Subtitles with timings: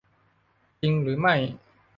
[0.81, 1.35] จริงหรือไม่?